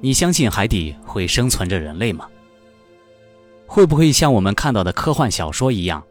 [0.00, 2.26] 你相信海底会生存着人类吗？
[3.66, 6.02] 会不会像我们看到的科幻小说一样，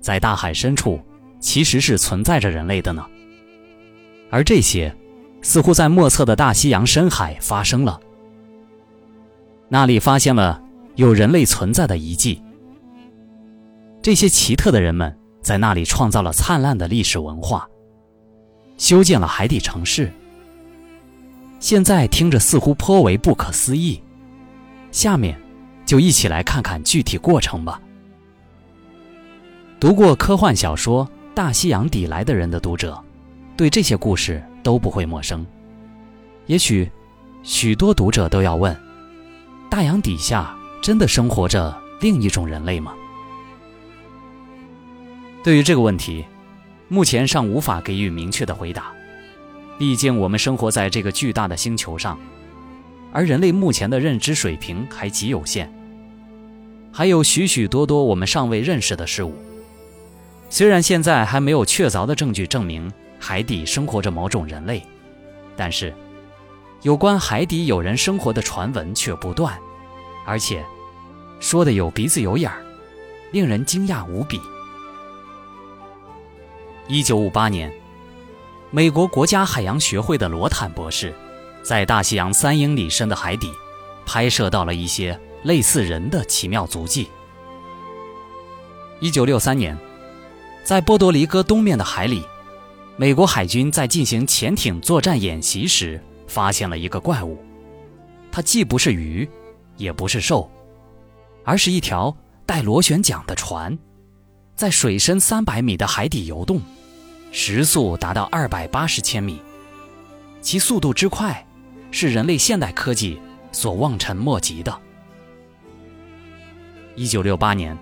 [0.00, 1.00] 在大海深处
[1.38, 3.06] 其实是存在着人类的呢？
[4.30, 4.94] 而这些，
[5.42, 8.00] 似乎在莫测的大西洋深海发生了。
[9.68, 10.62] 那里发现了
[10.96, 12.42] 有人类存在的遗迹。
[14.02, 17.68] 这些奇特的人们在那里创造了灿烂的历史文化，
[18.76, 20.12] 修建了海底城市。
[21.66, 24.00] 现在听着似乎颇为不可思议，
[24.92, 25.36] 下面
[25.84, 27.82] 就一起来看看具体过程吧。
[29.80, 32.96] 读过科幻小说《大西洋底来的人》的读者，
[33.56, 35.44] 对这些故事都不会陌生。
[36.46, 36.88] 也许，
[37.42, 38.72] 许多读者都要问：
[39.68, 42.94] 大洋底下真的生活着另一种人类吗？
[45.42, 46.24] 对于这个问题，
[46.86, 48.92] 目前尚无法给予明确的回答。
[49.78, 52.18] 毕竟，我们生活在这个巨大的星球上，
[53.12, 55.70] 而人类目前的认知水平还极有限，
[56.90, 59.34] 还有许许多多我们尚未认识的事物。
[60.48, 64.82] 虽然现在还没有确凿的证据证明海底生活着某种人类，
[65.56, 65.92] 但是
[66.80, 69.58] 有关海底有人生活的传闻却不断，
[70.24, 70.64] 而且
[71.38, 72.64] 说的有鼻子有眼儿，
[73.30, 74.40] 令人惊讶无比。
[76.88, 77.70] 一九五八年。
[78.72, 81.14] 美国国家海洋学会的罗坦博士，
[81.62, 83.50] 在大西洋三英里深的海底，
[84.04, 87.08] 拍摄到了一些类似人的奇妙足迹。
[88.98, 89.78] 一九六三年，
[90.64, 92.24] 在波多黎各东面的海里，
[92.96, 97.38] 美国海军在进行潜艇作战演习时，发现了一个怪物。
[98.32, 99.28] 它既不是鱼，
[99.76, 100.50] 也不是兽，
[101.44, 102.14] 而是一条
[102.44, 103.78] 带螺旋桨的船，
[104.56, 106.60] 在水深三百米的海底游动。
[107.38, 109.38] 时速达到二百八十千米，
[110.40, 111.46] 其速度之快，
[111.90, 113.20] 是人类现代科技
[113.52, 114.74] 所望尘莫及的。
[116.94, 117.76] 一九六八年，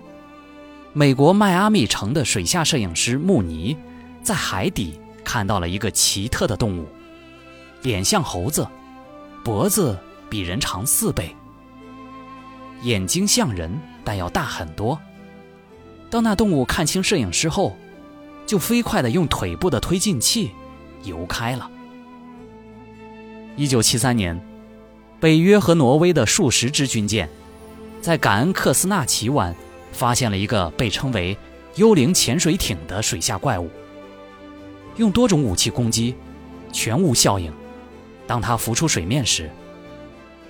[0.91, 3.77] 美国迈阿密城的水下摄影师穆尼，
[4.21, 6.85] 在海底看到了一个奇特的动物，
[7.81, 8.67] 脸像猴子，
[9.41, 9.97] 脖子
[10.29, 11.33] 比人长四倍，
[12.81, 14.99] 眼睛像人但要大很多。
[16.09, 17.73] 当那动物看清摄影师后，
[18.45, 20.51] 就飞快地用腿部的推进器
[21.03, 21.69] 游开了。
[23.55, 24.39] 一九七三年，
[25.19, 27.29] 北约和挪威的数十支军舰，
[28.01, 29.55] 在感恩克斯纳奇湾
[29.91, 31.37] 发现了一个被称为
[31.75, 33.69] “幽灵潜水艇”的水下怪物。
[34.97, 36.15] 用多种武器攻击，
[36.71, 37.51] 全无效应。
[38.27, 39.49] 当它浮出水面时，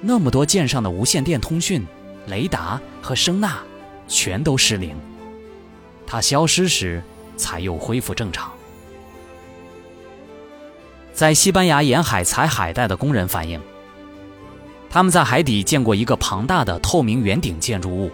[0.01, 1.85] 那么多舰上的无线电通讯、
[2.28, 3.59] 雷达和声呐
[4.07, 4.95] 全都失灵。
[6.05, 7.01] 它消失时。
[7.35, 8.51] 才又恢复正常。
[11.13, 13.62] 在西班牙沿海采海带的工人反映，
[14.90, 18.09] 他们在海底见过一个庞大的透明圆顶建筑物；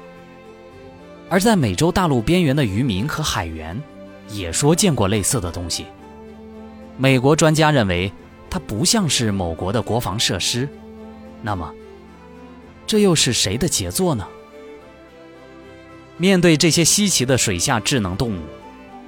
[1.29, 3.81] 而在美洲大陆边缘的渔民和海员
[4.29, 5.85] 也说见过类似的东西。
[6.97, 8.11] 美国专家认为，
[8.49, 10.69] 它不像是某国的国防设施。
[11.41, 11.73] 那么，
[12.85, 14.27] 这又是谁的杰作呢？
[16.17, 18.41] 面对这些稀奇的水下智能动物。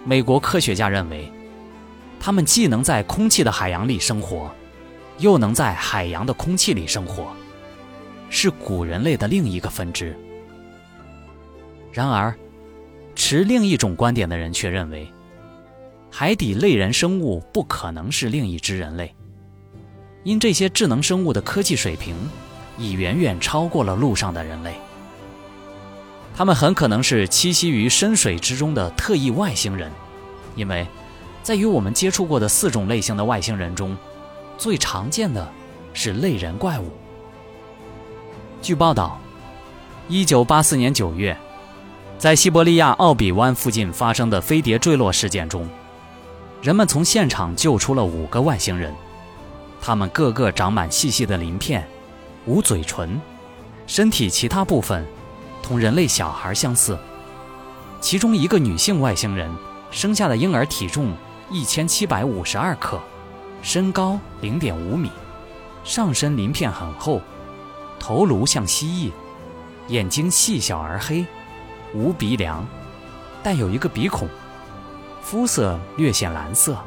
[0.05, 1.31] 美国科学家认为，
[2.19, 4.53] 它们既能在空气的海洋里生活，
[5.19, 7.27] 又能在海洋的空气里生活，
[8.29, 10.13] 是古人类的另一个分支。
[11.93, 12.35] 然而，
[13.15, 15.07] 持另一种观点的人却认为，
[16.11, 19.15] 海底类人生物不可能是另一只人类，
[20.23, 22.13] 因这些智能生物的科技水平
[22.77, 24.73] 已远远超过了陆上的人类。
[26.35, 29.91] 他们很可能是栖息于深水之中的特异外星人，
[30.55, 30.87] 因为，
[31.43, 33.95] 在与我们接触过的四种类型的外星人中，
[34.57, 35.47] 最常见的
[35.93, 36.91] 是类人怪物。
[38.63, 39.19] 据报道，
[40.07, 41.37] 一九八四年九月，
[42.17, 45.69] 在西伯利亚奥比湾附近发生的飞碟坠落事件中，
[46.63, 48.91] 人们从现场救出了五个外星人，
[49.79, 51.87] 他们个个长满细细的鳞片，
[52.47, 53.21] 无嘴唇，
[53.85, 55.05] 身体其他部分。
[55.63, 56.99] 同人类小孩相似，
[58.01, 59.49] 其中一个女性外星人
[59.89, 61.13] 生下的婴儿体重
[61.49, 62.99] 一千七百五十二克，
[63.61, 65.09] 身高零点五米，
[65.85, 67.21] 上身鳞片很厚，
[67.97, 69.11] 头颅像蜥蜴，
[69.87, 71.25] 眼睛细小而黑，
[71.93, 72.65] 无鼻梁，
[73.41, 74.27] 但有一个鼻孔，
[75.21, 76.77] 肤色略显蓝色。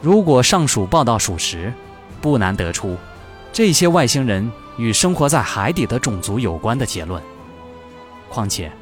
[0.00, 1.74] 如果上述报道属实，
[2.20, 2.96] 不难得出，
[3.52, 4.48] 这些外星人。
[4.78, 7.22] 与生活在海底的种族有关的结论。
[8.30, 8.72] 况且，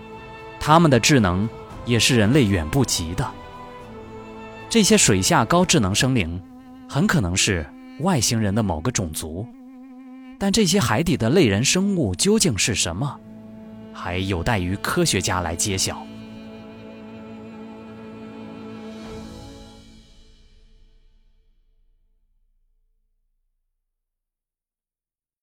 [0.60, 1.48] 他们的智能
[1.84, 3.28] 也是人类远不及的。
[4.68, 6.40] 这些水下高智能生灵，
[6.88, 7.66] 很可能是
[8.00, 9.46] 外星人的某个种族，
[10.38, 13.18] 但这些海底的类人生物究竟是什么，
[13.92, 16.04] 还有待于科学家来揭晓。